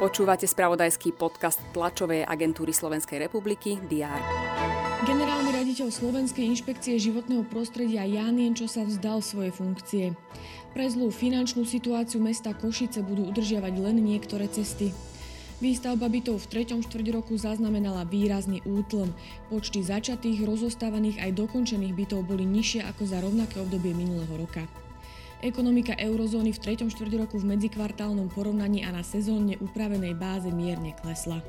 [0.00, 4.16] Počúvate spravodajský podcast tlačovej agentúry Slovenskej republiky DR.
[5.04, 10.16] Generálny raditeľ Slovenskej inšpekcie životného prostredia Jan Jenčo sa vzdal svoje funkcie.
[10.72, 14.92] Pre zlú finančnú situáciu mesta Košice budú udržiavať len niektoré cesty.
[15.60, 19.12] Výstavba bytov v treťom štvrť roku zaznamenala výrazný útlm.
[19.52, 24.64] Počty začatých, rozostávaných aj dokončených bytov boli nižšie ako za rovnaké obdobie minulého roka.
[25.40, 26.92] Ekonomika eurozóny v 3.
[26.92, 31.40] štvrť roku v medzikvartálnom porovnaní a na sezónne upravenej báze mierne klesla.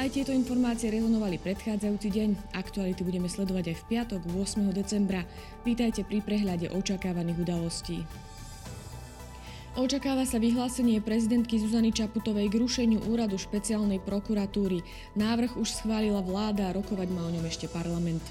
[0.00, 2.56] Aj tieto informácie rezonovali predchádzajúci deň.
[2.56, 4.72] Aktuality budeme sledovať aj v piatok 8.
[4.72, 5.28] decembra.
[5.68, 8.08] Vítajte pri prehľade očakávaných udalostí.
[9.76, 14.80] Očakáva sa vyhlásenie prezidentky Zuzany Čaputovej k rušeniu úradu špeciálnej prokuratúry.
[15.20, 18.24] Návrh už schválila vláda a rokovať má o ňom ešte parlament.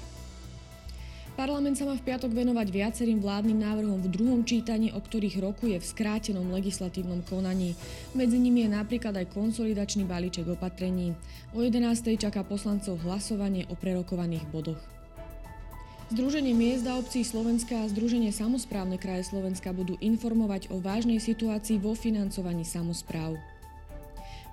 [1.40, 5.80] Parlament sa má v piatok venovať viacerým vládnym návrhom v druhom čítaní, o ktorých rokuje
[5.80, 7.72] v skrátenom legislatívnom konaní.
[8.12, 11.16] Medzi nimi je napríklad aj konsolidačný balíček opatrení.
[11.56, 12.20] O 11.
[12.20, 14.84] čaká poslancov hlasovanie o prerokovaných bodoch.
[16.12, 21.80] Združenie miest a obcí Slovenska a Združenie samozprávne kraje Slovenska budú informovať o vážnej situácii
[21.80, 23.40] vo financovaní samozpráv.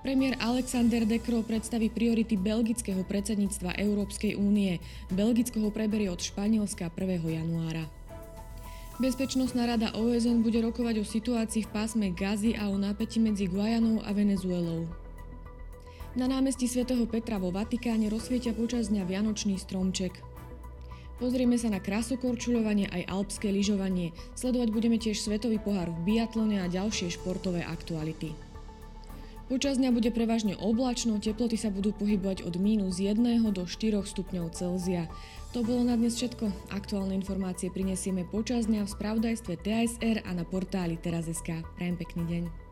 [0.05, 4.77] Premiér Alexander De Croo predstaví priority belgického predsedníctva Európskej únie.
[5.09, 7.17] Belgicko ho preberie od Španielska 1.
[7.25, 7.89] januára.
[9.01, 14.01] Bezpečnostná rada OSN bude rokovať o situácii v pásme Gazy a o napätí medzi Guajanou
[14.05, 14.85] a Venezuelou.
[16.13, 20.17] Na námestí svätého Petra vo Vatikáne rozsvietia počas dňa Vianočný stromček.
[21.17, 24.13] Pozrieme sa na krasokorčuľovanie aj alpské lyžovanie.
[24.37, 28.46] Sledovať budeme tiež svetový pohár v biatlone a ďalšie športové aktuality.
[29.47, 33.15] Počas dňa bude prevažne oblačno, teploty sa budú pohybovať od mínus 1
[33.55, 35.07] do 4 stupňov Celzia.
[35.55, 36.51] To bolo na dnes všetko.
[36.75, 41.63] Aktuálne informácie prinesieme počas dňa v spravodajstve TSR a na portáli teraz.sk.
[41.79, 42.66] Prajem pekný deň.